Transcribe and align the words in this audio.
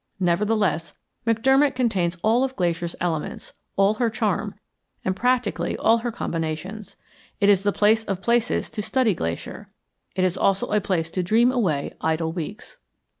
Nevertheless, 0.19 0.95
McDermott 1.27 1.75
contains 1.75 2.17
all 2.23 2.43
of 2.43 2.55
Glacier's 2.55 2.95
elements, 2.99 3.53
all 3.75 3.93
her 3.93 4.09
charm, 4.09 4.55
and 5.05 5.15
practically 5.15 5.77
all 5.77 5.99
her 5.99 6.11
combinations. 6.11 6.97
It 7.39 7.49
is 7.49 7.61
the 7.61 7.71
place 7.71 8.03
of 8.05 8.19
places 8.19 8.71
to 8.71 8.81
study 8.81 9.13
Glacier. 9.13 9.69
It 10.15 10.23
is 10.23 10.37
also 10.37 10.65
a 10.71 10.81
place 10.81 11.11
to 11.11 11.21
dream 11.21 11.51
away 11.51 11.93
idle 12.01 12.31
weeks. 12.33 12.79